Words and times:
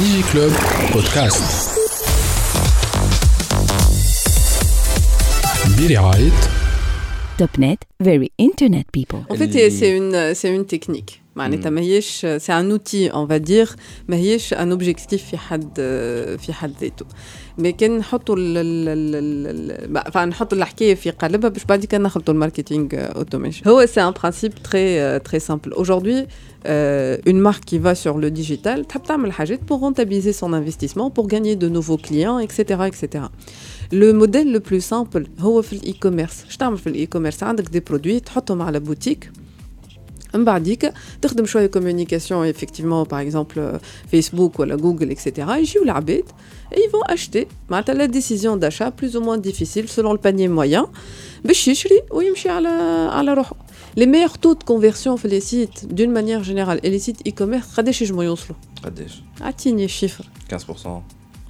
DigiClub 0.00 0.52
Podcast. 0.92 1.42
Billy 5.76 5.96
Wright. 5.96 6.32
TopNet, 7.36 7.84
very 8.00 8.32
internet 8.38 8.86
people. 8.92 9.18
En 9.28 9.34
fait, 9.34 9.52
c'est 9.68 9.94
une, 9.94 10.14
une 10.42 10.64
technique. 10.64 11.20
معناتها 11.35 11.69
ماهيش 11.69 12.25
c'est 12.25 12.51
un 12.51 12.71
outil 12.77 13.11
on 13.13 13.25
va 13.25 13.39
dire 13.49 13.75
ماهيش 14.07 14.53
un 14.53 14.77
objectif 14.77 15.15
في 15.15 15.37
حد 15.37 15.73
في 16.39 16.53
حد 16.53 16.73
ذاته 16.81 17.05
مي 17.57 17.71
كان 17.71 17.97
نحطوا 17.97 18.35
ال- 18.35 18.57
ال- 18.57 18.89
ال- 18.89 19.97
ال- 19.97 20.11
enfin 20.11 20.17
نحطوا 20.17 20.57
الحكايه 20.57 20.95
في 20.95 21.09
قالبها 21.09 21.49
باش 21.49 21.63
بعد 21.65 21.85
كان 21.85 22.01
نخلطوا 22.03 22.33
الماركتينغ 22.33 22.87
اوتوميشن 22.93 23.69
هو 23.69 23.85
c'est 23.85 24.01
un 24.13 24.19
principe 24.21 24.53
très 24.69 25.19
très 25.29 25.39
simple 25.51 25.73
aujourd'hui 25.75 26.25
euh, 26.65 27.17
une 27.31 27.39
marque 27.47 27.65
qui 27.65 27.77
va 27.77 27.95
sur 27.95 28.17
le 28.17 28.31
digital 28.31 28.85
تحب 28.89 29.03
تعمل 29.03 29.31
حاجات 29.31 29.59
pour 29.71 29.79
rentabiliser 29.79 30.33
son 30.33 30.53
investissement 30.53 31.09
pour 31.19 31.27
gagner 31.27 31.55
de 31.55 31.69
nouveaux 31.69 31.97
clients 32.07 32.39
etc 32.39 32.59
etc 32.87 33.23
le 33.93 34.13
modèle 34.13 34.51
le 34.57 34.59
plus 34.59 34.81
simple 34.93 35.23
هو 35.39 35.61
في 35.61 35.73
الاي 35.73 35.93
كوميرس 35.93 36.43
اش 36.47 36.57
تعمل 36.57 36.77
في 36.77 36.87
الاي 36.87 37.05
كوميرس 37.05 37.43
عندك 37.43 37.69
دي 37.69 37.79
برودوي 37.79 38.19
تحطهم 38.19 38.61
على 38.61 38.79
بوتيك 38.79 39.31
من 40.35 40.45
بعديك 40.45 40.93
تخدم 41.21 41.45
شويه 41.45 41.65
كوميونيكاسيون 41.65 42.53
effectivement 42.53 43.05
par 43.05 43.19
exemple 43.19 43.57
euh, 43.57 43.77
Facebook 44.15 44.59
ولا 44.59 44.77
Google 44.77 45.11
etc 45.11 45.39
يجيو 45.39 45.83
العباد 45.83 46.23
et 46.71 46.77
ils 46.77 46.91
vont 46.91 47.15
acheter 47.15 47.47
معناتها 47.69 47.95
la 47.95 48.07
décision 48.07 48.57
d'achat 48.57 48.91
plus 48.91 49.15
ou 49.15 49.21
moins 49.21 49.37
difficile 49.37 49.87
selon 49.87 50.13
le 50.13 50.17
panier 50.17 50.47
moyen 50.47 50.87
باش 51.45 51.67
يشري 51.67 52.01
ويمشي 52.11 52.49
على 52.49 52.67
على 53.11 53.33
روحه 53.33 53.55
les 53.99 54.05
meilleurs 54.05 54.37
taux 54.37 54.55
de 54.55 54.63
conversion 54.63 55.15
في 55.15 55.29
les 55.29 55.43
sites 55.43 55.93
d'une 55.93 56.11
manière 56.11 56.43
générale 56.43 56.79
et 56.83 56.89
les 56.89 56.99
sites 56.99 57.27
e-commerce 57.27 57.75
قداش 57.77 58.01
يجموا 58.01 58.23
يوصلوا 58.23 58.57
قداش 58.83 59.21
اعطيني 59.41 59.85
الشيفر 59.85 60.25
15% 60.53 60.55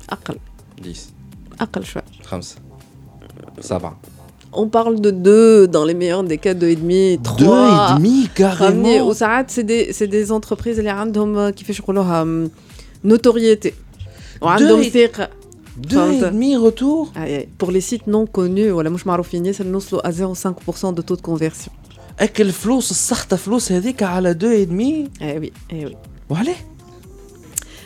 اقل 0.10 0.38
10 0.82 0.96
اقل 1.62 1.86
شويه 1.86 2.04
5 2.24 2.56
7 3.62 3.98
on 4.53 4.69
parle 4.69 5.01
de 5.01 5.11
deux, 5.11 5.69
dans 5.69 5.85
les 5.85 5.95
meilleurs 5.95 6.25
des 6.25 6.39
cas, 6.39 6.55
deux 6.55 6.69
et 6.69 6.77
demi, 6.77 7.19
trois. 7.23 7.39
Deux 7.39 7.45
et 7.47 7.99
demi, 7.99 8.29
carrément. 8.35 9.07
Au 9.07 9.15
Saad, 9.15 9.47
c'est 9.49 9.63
des, 9.63 9.93
c'est 9.93 10.09
des 10.09 10.33
entreprises, 10.33 10.83
euh, 10.85 11.53
qui 11.53 11.65
fait 11.65 11.93
leur 11.93 12.13
euh, 12.13 12.47
notoriété. 13.05 13.75
Random 14.41 14.81
deux 15.77 16.13
et 16.13 16.21
demi 16.21 16.57
retour? 16.57 17.13
Pour 17.59 17.71
les 17.71 17.81
sites 17.81 18.07
non 18.07 18.27
connus, 18.27 18.71
voilà, 18.71 18.91
moi 18.91 18.99
je 19.03 19.09
m'arrofine, 19.09 19.53
ça 19.53 19.65
nous 19.65 19.79
à 20.03 20.11
0,5% 20.11 20.95
de 20.95 21.03
taux 21.03 21.17
de 21.17 21.23
conversion. 21.23 21.73
Avec 22.19 22.39
le 22.39 22.53
flou, 22.53 22.81
ce 22.81 22.93
sarta 22.93 23.37
flou, 23.37 23.61
c'est 23.61 23.81
dit 23.81 23.95
qu'à 23.95 24.21
la 24.21 24.35
deux 24.35 24.53
et 24.53 24.67
demi? 24.67 25.09
Eh 25.21 25.39
oui, 25.39 25.53
eh 25.71 25.87
oui. 25.87 25.97
Bon, 26.29 26.35
allez. 26.37 26.57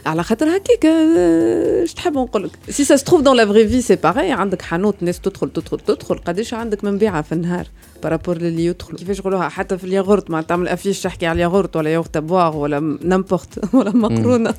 على 0.07 0.23
خاطر 0.23 0.57
هكاك 0.57 0.87
آه، 0.87 1.83
اش 1.85 1.95
تحب 1.95 2.19
نقول 2.19 2.45
لك 2.45 2.51
سي 2.71 2.85
سا 2.85 2.97
ستروف 2.97 3.21
دون 3.21 3.37
لا 3.37 3.47
فري 3.47 3.69
في 3.69 3.81
سي 3.83 3.97
باغي 3.97 4.33
عندك 4.33 4.63
حانوت 4.63 4.95
ناس 5.01 5.21
تدخل 5.21 5.51
تدخل 5.53 5.81
تدخل. 5.81 6.19
قداش 6.19 6.55
عندك 6.55 6.85
من 6.85 6.99
بيعة 6.99 7.23
في 7.23 7.33
النهار 7.33 7.67
بارابور 8.03 8.39
للي 8.39 8.65
يدخل؟ 8.67 8.97
كيفاش 8.97 9.19
يقولوها؟ 9.19 9.49
حتى 9.49 9.79
في 9.79 9.85
الياغورت 9.85 10.31
ما 10.31 10.43
تعمل 10.43 10.69
افيش 10.69 11.03
تحكي 11.03 11.27
على 11.27 11.37
الياغورت 11.37 11.77
ولا 11.77 11.91
ياغورت 11.91 12.19
بواغ 12.19 12.57
ولا 12.57 12.99
نامبورت 13.03 13.61
ولا 13.75 13.91
مقرونة. 13.91 14.55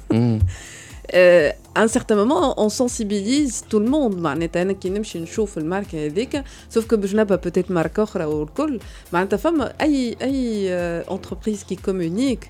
euh, 1.13 1.51
à 1.77 1.81
un 1.81 1.87
certain 1.97 2.15
moment, 2.21 2.45
on 2.65 2.69
sensibilise 2.69 3.63
tout 3.69 3.79
le 3.79 3.89
monde. 3.89 4.15
معناتها 4.15 4.61
أنا 4.61 4.73
كي 4.73 4.89
نمشي 4.89 5.19
نشوف 5.19 5.57
الماركه 5.57 6.05
هذيك 6.05 6.43
سوف 6.69 6.85
كو 6.87 6.97
باش 6.97 7.15
نبا 7.15 7.35
بوتيت 7.35 7.71
ماركه 7.71 8.03
أخرى 8.03 8.25
والكل. 8.25 8.79
معناتها 9.13 9.37
فما 9.37 9.73
أي 9.81 10.15
أي 10.21 10.69
انتربريز 11.11 11.63
كي 11.63 11.75
كومونيك 11.75 12.49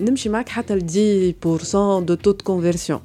نمشي 0.00 0.28
معاك 0.28 0.48
حتى 0.48 0.74
ل 0.74 0.80
10% 0.80 1.72
دو 2.04 2.14
تو 2.14 2.14
دو 2.14 2.34
كونفرسيون 2.44 3.00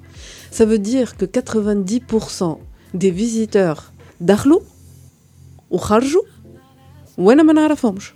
Ça 0.59 0.66
veut 0.66 0.79
dire 0.89 1.09
que 1.17 1.25
90% 1.25 2.57
des 2.97 3.11
visiteurs 3.11 3.81
دخلوا 4.21 4.59
وخرجوا 5.71 6.21
وانا 7.17 7.44
ما 7.44 7.53
نعرفهمش 7.53 8.13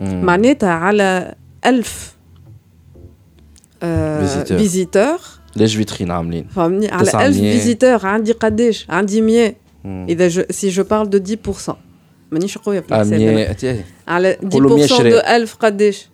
معناتها 0.00 0.70
على 0.70 1.34
1000 1.66 2.14
Visiteur. 3.82 4.56
فيزيتور 4.56 5.18
ليش 5.56 5.76
فيترين 5.76 6.10
عاملين 6.10 6.46
فهمني 6.48 6.88
على 6.88 7.02
1000 7.02 7.10
900. 7.12 7.52
فيزيتور 7.52 8.06
عندي 8.06 8.32
قداش 8.32 8.86
عندي 8.90 9.20
100 9.20 9.54
مم. 9.84 10.06
اذا 10.08 10.28
جو 10.28 10.42
سي 10.50 10.68
جو 10.68 10.84
بارل 10.84 11.10
دو 11.10 11.52
10% 11.68 11.72
مانيش 12.32 12.58
قويه 12.58 12.80
في 12.80 12.94
آه، 12.94 12.96
الحساب 13.02 13.20
أنا. 13.20 13.52
مية- 13.52 13.56
تيه. 13.56 13.84
على 14.08 14.36
10% 14.42 14.48
قولوا 14.52 14.76
100 14.76 14.86
دو 14.86 14.96
شراء. 14.96 15.36
1000 15.36 15.54
قداش 15.54 16.04
آه، 16.04 16.13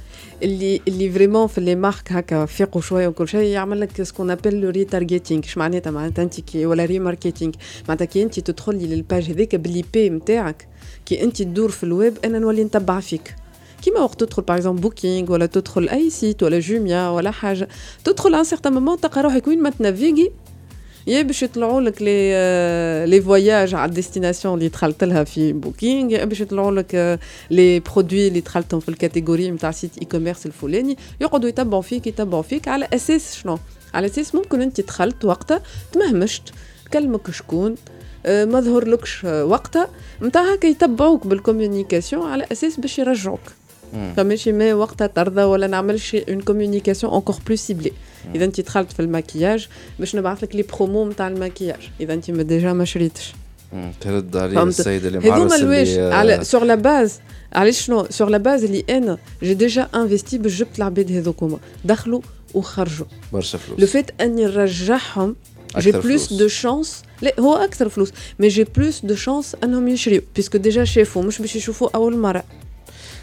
اللي 0.43 0.81
اللي 0.87 1.11
فريمون 1.11 1.47
في 1.47 1.61
لي 1.61 1.75
مارك 1.75 2.11
هكا 2.11 2.45
فيقوا 2.45 2.81
شوية 2.81 3.07
وكل 3.07 3.27
شيء 3.27 3.43
يعمل 3.43 3.81
لك 3.81 4.03
سكون 4.03 4.31
ابل 4.31 4.61
لو 4.61 4.69
ريتارجيتينغ 4.69 5.43
اش 5.43 5.57
معناتها؟ 5.57 5.91
معناتها 5.91 6.23
أنت 6.23 6.41
كي 6.41 6.65
ولا 6.65 6.85
ريماركتينغ 6.85 7.53
معناتها 7.89 8.05
كي 8.05 8.23
أنت 8.23 8.39
تدخلي 8.39 8.87
للباج 8.87 9.23
هذيك 9.23 9.55
باللي 9.55 9.85
بي 9.93 10.09
نتاعك 10.09 10.67
كي 11.05 11.23
أنت 11.23 11.41
تدور 11.41 11.69
في 11.69 11.83
الويب 11.83 12.17
أنا 12.25 12.39
نولي 12.39 12.63
نتبع 12.63 12.99
فيك. 12.99 13.35
كيما 13.81 13.99
وقت 13.99 14.19
تدخل 14.19 14.41
باغ 14.41 14.57
اكزومبل 14.57 14.81
بوكينغ 14.81 15.31
ولا 15.31 15.45
تدخل 15.45 15.89
أي 15.89 16.09
سيت 16.09 16.43
ولا 16.43 16.59
جوميا 16.59 17.09
ولا 17.09 17.31
حاجة. 17.31 17.67
تدخل 18.03 18.35
ان 18.35 18.43
سيغتان 18.43 18.73
مومون 18.73 18.99
تلقى 18.99 19.21
روحك 19.21 19.47
وين 19.47 19.61
ما 19.63 19.69
تنافيغي 19.69 20.31
يا 21.07 21.21
باش 21.21 21.43
يطلعوا 21.43 21.81
لك 21.81 22.01
لي 22.01 22.31
آه، 22.33 23.05
لي 23.05 23.21
فواياج 23.21 23.73
على 23.75 23.89
الديستيناسيون 23.89 24.53
اللي 24.53 24.67
دخلت 24.67 25.03
لها 25.03 25.23
في 25.23 25.53
بوكينغ 25.53 26.11
يا 26.11 26.25
باش 26.25 26.41
يطلعوا 26.41 26.71
لك 26.71 26.95
آه، 26.95 27.19
لي 27.49 27.79
برودوي 27.79 28.27
اللي 28.27 28.39
دخلتهم 28.39 28.79
في 28.79 28.89
الكاتيجوري 28.89 29.51
نتاع 29.51 29.71
سيت 29.71 29.97
اي 29.97 30.05
كوميرس 30.05 30.45
الفلاني. 30.45 30.97
يقعدوا 31.21 31.49
يتبعوا 31.49 31.81
فيك 31.81 32.07
يتبعوا 32.07 32.41
فيك 32.41 32.67
على 32.67 32.87
أساس 32.93 33.35
شنو؟ 33.35 33.57
على 33.93 34.07
أساس 34.07 34.35
ممكن 34.35 34.61
أنت 34.61 34.81
دخلت 34.81 35.25
وقتها 35.25 35.61
تمهمشت 35.91 36.43
كلمك 36.93 37.31
شكون 37.31 37.75
آه، 38.25 38.45
ما 38.45 38.59
ظهرلكش 38.59 39.23
وقتها 39.23 39.87
نتاع 40.21 40.53
هكا 40.53 40.67
يتبعوك 40.67 41.27
بالكوميونيكاسيون 41.27 42.29
على 42.31 42.45
أساس 42.51 42.79
باش 42.79 42.99
يرجعوك. 42.99 43.39
فماشي 44.17 44.51
ما 44.51 44.73
وقتها 44.73 45.07
ترضى 45.07 45.41
ولا 45.43 45.67
نعمل 45.67 45.99
شي 45.99 46.23
اون 46.29 46.41
كوميونيكاسيون 46.41 47.13
انكور 47.13 47.35
بلو 47.47 47.55
سيبلي 47.55 47.91
اذا 48.34 48.44
انت 48.44 48.60
دخلت 48.60 48.92
في 48.92 49.00
الماكياج 49.00 49.68
باش 49.98 50.16
نبعث 50.16 50.42
لك 50.42 50.56
لي 50.56 50.62
برومو 50.62 51.08
نتاع 51.08 51.28
الماكياج 51.28 51.90
اذا 52.00 52.14
انت 52.14 52.30
ما 52.30 52.42
ديجا 52.42 52.72
ما 52.72 52.84
شريتش 52.84 53.32
ترد 54.00 54.36
عليه 54.36 54.54
فهمت. 54.54 54.78
السيد 54.78 55.04
اللي 55.04 55.18
هذوما 55.18 55.38
معرس 55.38 55.60
الواش 55.60 55.88
اللي 55.88 56.14
على 56.14 56.44
سور 56.44 56.64
لا 56.64 56.74
باز 56.74 57.20
علاش 57.52 57.80
شنو 57.80 58.06
سور 58.10 58.28
لا 58.28 58.38
باز 58.38 58.64
اللي 58.64 58.84
انا 58.90 59.18
جي 59.42 59.54
ديجا 59.54 59.88
انفستي 59.94 60.38
باش 60.38 60.58
جبت 60.58 60.78
العباد 60.78 61.12
هذوكما 61.12 61.58
دخلوا 61.84 62.20
وخرجوا 62.54 63.06
برشا 63.32 63.58
لو 63.68 63.76
فلوس 63.76 63.90
فيت 63.90 64.20
اني 64.20 64.44
نرجعهم 64.44 65.36
جي 65.78 65.90
أكثر 65.90 66.00
بلوس 66.00 66.28
فلوس. 66.28 66.40
دو 66.40 66.48
شانس 66.48 67.02
لا 67.22 67.32
هو 67.40 67.56
اكثر 67.56 67.88
فلوس 67.88 68.12
مي 68.38 68.48
جي 68.48 68.64
بلوس 68.64 69.04
دو 69.04 69.14
شانس 69.14 69.56
انهم 69.64 69.88
يشريو 69.88 70.22
بيسكو 70.36 70.58
ديجا 70.58 70.84
شافوا 70.84 71.22
مش 71.22 71.38
باش 71.38 71.56
يشوفوا 71.56 71.88
اول 71.94 72.18
مره 72.18 72.44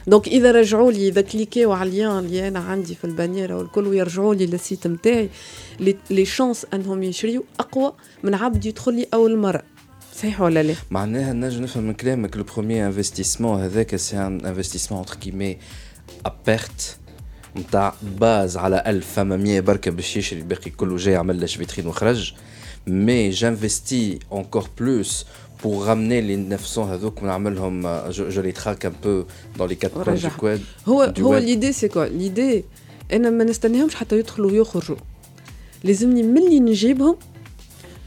دونك 0.08 0.28
إذا 0.28 0.50
رجعوا 0.52 0.92
لي 0.92 1.08
إذا 1.08 1.20
كليكيو 1.20 1.72
على 1.72 1.88
اللين 1.90 2.08
اللي 2.18 2.48
أنا 2.48 2.58
عندي 2.58 2.94
في 2.94 3.04
البانيرة 3.04 3.54
والكل 3.56 3.86
ويرجعوا 3.86 4.34
لي 4.34 4.46
للسيت 4.46 4.86
نتاعي 4.86 5.28
لي- 6.10 6.24
شانس 6.24 6.66
أنهم 6.74 7.02
يشريو 7.02 7.44
أقوى 7.60 7.92
من 8.22 8.34
عبد 8.34 8.66
يدخل 8.66 8.94
لي 8.94 9.06
اول 9.14 9.36
مره 9.36 9.62
صحيح 10.16 10.40
ولا 10.40 10.62
لا؟ 10.62 10.74
معناها 10.90 11.32
نجم 11.32 11.62
نفهم 11.62 11.82
من 11.82 11.94
كلامك 11.94 12.36
لو 12.36 12.44
بروميير 12.44 12.86
انفستيسمون 12.86 13.60
هذاك 13.62 13.96
سي 13.96 14.16
ان 14.18 14.46
انفستيسمون 14.46 15.00
انتر 15.00 15.14
كيمي 15.14 15.58
ا 16.26 16.32
بيرت 16.46 16.96
نتاع 17.56 17.94
باز 18.20 18.56
على 18.56 18.82
1000 18.86 19.06
فما 19.14 19.36
100 19.36 19.60
بركة 19.60 19.90
باش 19.90 20.16
يشري 20.16 20.38
الباقي 20.40 20.70
كله 20.70 20.96
جاي 20.96 21.16
عمل 21.16 21.40
لاش 21.40 21.56
فيترين 21.56 21.86
وخرج. 21.86 22.32
Mais 23.08 23.30
j'investis 23.40 24.18
encore 24.40 24.68
plus 24.80 25.10
pour 25.63 25.85
ramener 25.85 26.21
les 26.21 26.37
900 26.37 26.93
هذوك 26.93 27.23
ونعملهم 27.23 27.85
euh, 27.87 28.11
je, 28.11 28.29
je 28.29 28.41
les 28.41 28.53
traque 28.53 28.85
un 28.85 28.91
peu 28.91 29.25
dans 29.57 29.65
les 29.65 29.75
quatre 29.75 30.03
coins 30.03 30.13
du 30.13 30.27
web 30.43 30.59
هو 30.87 31.13
du 31.17 31.21
هو 31.21 31.39
web. 31.39 31.43
l'idée 31.43 31.73
c'est 31.73 31.89
quoi 31.89 32.07
l'idée 32.07 32.63
انا 33.13 33.29
ما 33.29 33.43
نستناهمش 33.43 33.95
حتى 33.95 34.19
يدخلوا 34.19 34.51
ويخرجوا 34.51 34.95
لازمني 35.83 36.23
ملي 36.23 36.59
نجيبهم 36.59 37.15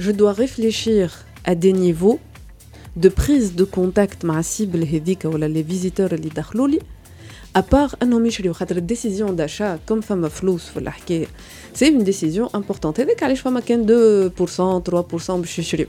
je 0.00 0.10
dois 0.10 0.32
réfléchir 0.32 1.24
à 1.44 1.54
des 1.54 1.72
niveaux 1.72 2.18
de 2.96 3.08
prise 3.08 3.54
de 3.54 3.64
contact 3.64 4.24
مع 4.24 4.38
السيبل 4.40 4.84
هذيك 4.84 5.24
ولا 5.24 5.48
les 5.62 5.72
visiteurs 5.72 6.12
اللي 6.12 6.28
دخلوا 6.28 6.68
لي 6.68 6.78
à 7.58 7.60
part 7.60 7.94
انهم 8.02 8.26
يشريوا 8.26 8.54
خاطر 8.54 8.76
الديسيزيون 8.76 9.36
داشا 9.36 9.78
كم 9.88 10.00
فما 10.00 10.28
فلوس 10.28 10.64
في 10.64 10.78
الحكايه 10.78 11.26
سي 11.74 11.88
اون 11.88 12.04
ديسيزيون 12.04 12.48
امبورطونت 12.54 13.00
هذاك 13.00 13.22
علاش 13.22 13.40
فما 13.40 13.60
كان 13.60 13.86
2% 14.28 15.30
3% 15.30 15.30
باش 15.30 15.58
يشريوا 15.58 15.88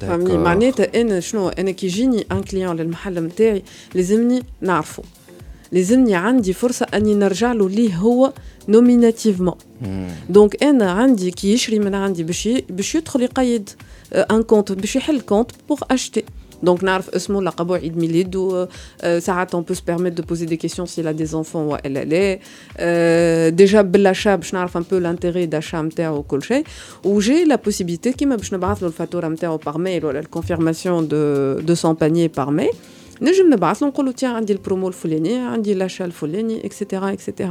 فهمني. 0.00 0.38
معناتها 0.38 1.00
أنا 1.00 1.20
شنو؟ 1.20 1.48
أنا 1.48 1.70
كي 1.70 1.86
يجيني 1.86 2.26
أن 2.32 2.42
كليون 2.42 2.76
للمحل 2.76 3.24
نتاعي 3.24 3.62
لازمني 3.94 4.42
نعرفه 4.60 5.02
لازمني 5.72 6.14
عندي 6.14 6.52
فرصة 6.52 6.86
أني 6.94 7.14
نرجع 7.14 7.52
له 7.52 7.68
ليه 7.68 7.94
هو 7.96 8.32
نوميناتيفمون. 8.68 9.54
دونك 10.28 10.62
أنا 10.64 10.90
عندي 10.90 11.30
كي 11.30 11.52
يشري 11.52 11.78
من 11.78 11.94
عندي 11.94 12.22
باش 12.22 12.48
باش 12.70 12.94
يدخل 12.94 13.22
يقيد 13.22 13.70
ان 14.12 14.42
كونت 14.42 14.72
باش 14.72 14.96
يحل 14.96 15.20
كونت 15.20 15.50
بور 15.68 15.78
اشتي 15.90 16.24
دونك 16.63 16.83
نعرف 16.83 17.09
اسمه 17.09 17.41
لقبه 17.41 17.75
عيد 17.75 17.97
ميلاده 17.97 18.67
آه، 19.01 19.19
ساعات 19.19 19.55
on 19.55 19.59
peut 19.59 19.75
se 19.75 19.81
permettre 19.81 20.15
de 20.15 20.21
poser 20.21 20.45
des 20.45 20.57
questions 20.57 20.85
s'il 20.85 21.07
a 21.07 21.13
des 21.13 21.35
enfants 21.35 21.65
ou 21.67 21.75
elle 21.83 22.13
est 22.13 22.39
euh, 22.79 23.51
déjà 23.51 23.81
بالachat 23.81 24.35
باش 24.35 24.53
نعرف 24.53 24.77
un 24.77 24.83
peu 24.83 24.99
l'intérêt 24.99 25.47
d'achat 25.47 25.75
نتاعو 25.75 26.17
وكل 26.17 26.43
شيء 26.43 26.63
وجي 27.03 27.45
la 27.45 27.57
possibilité 27.57 28.09
كيما 28.09 28.35
باش 28.35 28.53
نبعث 28.53 28.81
له 28.81 28.87
الفاتوره 28.87 29.27
نتاعو 29.27 29.57
par 29.57 29.75
mail 29.75 30.03
ولا 30.03 30.19
الكونفيرماسيون 30.19 31.07
de 31.07 31.61
de 31.61 31.75
son 31.75 31.95
panier 31.95 32.29
par 32.39 32.51
mail 32.51 32.75
نجم 33.21 33.53
نبعث 33.53 33.81
له 33.81 33.87
نقول 33.87 34.05
له 34.05 34.11
تيان 34.11 34.31
عندي 34.31 34.53
البرومو 34.53 34.87
الفلاني 34.87 35.35
عندي 35.35 35.79
l'achat 35.79 36.01
الفلاني 36.01 36.61
etc 36.61 36.81
etc 37.13 37.49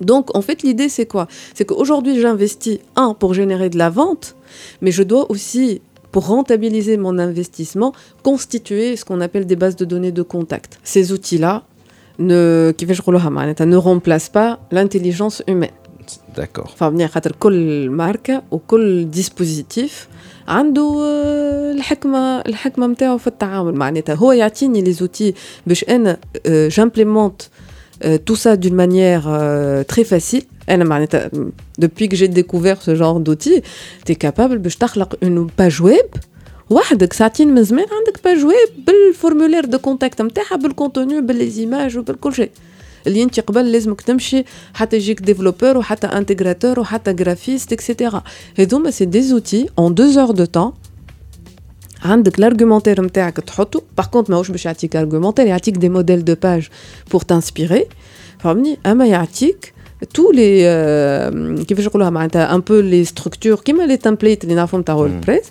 donc, 0.00 0.36
en 0.36 0.42
fait, 0.42 0.62
l'idée, 0.62 0.88
c'est 0.88 1.06
quoi 1.06 1.28
C'est 1.54 1.64
qu'aujourd'hui, 1.64 2.20
j'investis, 2.20 2.78
un, 2.96 3.14
pour 3.14 3.34
générer 3.34 3.70
de 3.70 3.78
la 3.78 3.90
vente, 3.90 4.34
mais 4.80 4.90
je 4.90 5.04
dois 5.04 5.30
aussi, 5.30 5.80
pour 6.12 6.26
rentabiliser 6.26 6.96
mon 6.96 7.18
investissement, 7.18 7.92
constituer 8.22 8.96
ce 8.96 9.04
qu'on 9.04 9.20
appelle 9.20 9.46
des 9.46 9.56
bases 9.56 9.76
de 9.76 9.84
données 9.84 10.12
de 10.12 10.22
contact. 10.22 10.78
Ces 10.84 11.12
outils-là 11.12 11.62
ne, 12.18 12.72
كيفاش 12.78 13.00
نقولوها 13.00 13.28
معناتها, 13.28 13.66
ne 13.66 13.76
remplacent 13.76 14.28
pas 14.28 14.58
l'intelligence 14.70 15.42
humaine. 15.48 15.70
D'accord. 16.36 16.70
فهمني 16.76 17.08
خاطر 17.08 17.32
كل 17.32 17.90
ماركة 17.90 18.42
وكل 18.50 19.10
ديسبوزيتيف 19.10 20.08
عنده 20.48 20.96
آه، 21.02 21.72
الحكمة 21.72 22.40
الحكمة 22.40 22.86
نتاعو 22.86 23.18
في 23.18 23.26
التعامل 23.26 23.74
معناتها 23.74 24.14
هو 24.14 24.32
يعطيني 24.32 24.82
لي 24.82 24.92
زوتي 24.92 25.34
باش 25.66 25.84
انا 25.84 26.18
جامبليمونت 26.46 27.42
tout 28.26 28.36
ça 28.36 28.56
d'une 28.56 28.74
manière 28.74 29.24
euh, 29.28 29.84
très 29.84 30.04
facile 30.04 30.44
انا 30.68 30.84
معناتها 30.84 31.30
depuis 31.80 32.08
que 32.08 32.16
j'ai 32.16 32.28
découvert 32.28 32.82
ce 32.82 32.94
genre 32.94 33.20
d'outils 33.20 33.62
tu 34.06 34.12
es 34.12 34.16
capable 34.16 34.56
باش 34.56 34.76
تخلق 34.76 35.16
une 35.24 35.46
page 35.60 35.80
web 35.80 36.18
وحدك 36.70 37.12
ساعتين 37.12 37.48
من 37.48 37.64
زمان 37.64 37.86
عندك 37.92 38.24
باج 38.24 38.44
ويب 38.44 38.86
بالفورمولير 38.86 39.64
دو 39.64 39.78
كونتاكت 39.78 40.22
نتاعها 40.22 40.56
بالكونتوني 40.56 41.20
بالليزيماج 41.20 41.98
وبالكل 41.98 42.34
شيء 42.34 42.50
اللي 43.06 43.22
انت 43.22 43.40
قبل 43.40 43.72
لازمك 43.72 44.00
تمشي 44.00 44.44
حتى 44.74 44.96
يجيك 44.96 45.20
ديفلوبور 45.20 45.76
وحتى 45.76 46.06
انتجراتور 46.06 46.80
وحتى 46.80 47.12
جرافيست 47.12 47.72
اكسيتيرا 47.72 48.22
هذوما 48.58 48.90
سي 48.90 49.04
دي 49.04 49.22
زوتي 49.22 49.68
اون 49.78 49.94
دو 49.94 50.20
اور 50.20 50.30
دو 50.30 50.44
تان 50.44 50.72
عندك 52.04 52.38
الارغيومونتير 52.38 53.02
نتاعك 53.02 53.36
تحطه 53.36 53.82
باغ 53.96 54.06
كونت 54.06 54.30
ماهوش 54.30 54.50
باش 54.50 54.66
يعطيك 54.66 54.96
ارغيومونتير 54.96 55.46
يعطيك 55.46 55.76
دي 55.76 55.88
موديل 55.88 56.24
دو 56.24 56.34
باج 56.42 56.68
بور 57.10 57.20
تانسبيري 57.20 57.86
فهمني 58.38 58.78
اما 58.86 59.06
يعطيك 59.06 59.72
tous 60.14 60.32
les 60.32 60.62
euh, 60.64 61.64
كيفاش 61.64 61.86
نقولوها 61.86 62.10
معناتها 62.10 62.54
ان 62.54 62.60
بو 62.60 62.74
لي 62.80 63.04
ستركتور 63.04 63.60
كيما 63.60 63.82
لي 63.82 63.96
تمبليت 63.96 64.44
اللي 64.44 64.54
نعرفهم 64.54 64.82
تاع 64.82 64.94
ووردبريس 64.94 65.44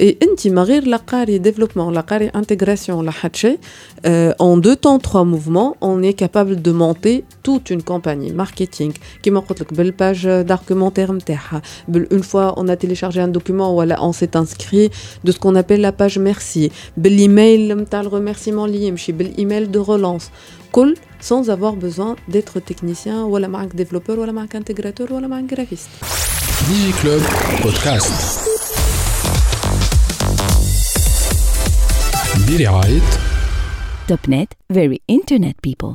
اي 0.00 0.16
انت 0.22 0.48
ما 0.48 0.62
غير 0.62 0.84
لا 0.86 0.96
قاري 0.96 1.38
ديفلوبمون 1.38 1.94
لا 1.94 2.00
قاري 2.00 2.28
انتجراسيون 2.28 3.04
لا 3.04 3.10
حد 3.10 3.36
شيء 3.36 3.58
en 4.42 4.60
deux 4.66 4.76
temps 4.86 4.98
trois 5.08 5.24
mouvements 5.34 5.72
on 5.80 6.02
est 6.02 6.16
capable 6.24 6.62
de 6.62 6.72
monter 6.72 7.24
toute 7.42 7.70
une 7.70 7.82
compagnie 7.82 8.32
marketing 8.32 8.92
كيما 9.22 9.40
قلت 9.40 9.60
لك 9.60 9.74
بالباج 9.74 10.46
d'argumentaire 10.48 11.10
نتاعها 11.10 11.62
بال- 11.88 12.08
une 12.12 12.22
fois 12.22 12.54
on 12.58 12.68
a 12.68 12.76
téléchargé 12.76 13.20
un 13.20 13.28
document 13.38 13.74
voilà 13.74 13.96
on 14.04 14.12
s'est 14.12 14.36
inscrit 14.36 14.90
de 15.24 15.32
ce 15.32 15.38
qu'on 15.38 15.54
appelle 15.54 15.80
la 15.80 15.92
page 15.92 16.18
merci 16.18 16.70
بالايميل 16.96 17.76
نتاع 17.76 18.00
الريميرسيمون 18.00 18.68
اللي 18.68 18.86
يمشي 18.86 19.12
بالايميل 19.12 19.68
de 19.72 19.86
relance 19.86 20.24
كل 20.72 20.96
sans 21.20 21.48
avoir 21.50 21.74
besoin 21.76 22.16
d'être 22.32 22.60
technicien 22.70 23.08
ولا 23.24 23.48
معك 23.48 23.68
développeur 23.72 24.10
ولا 24.18 24.32
معك 24.32 24.56
intégrateur 24.56 25.10
ولا 25.12 25.26
معك 25.26 25.54
graphiste 25.54 26.06
ديجي 26.68 26.92
كلوب 27.02 27.22
بودكاست 27.62 28.40
برعاية 32.48 33.00
Topnet, 34.08 34.50
very 34.72 34.98
internet 35.08 35.56
people. 35.68 35.94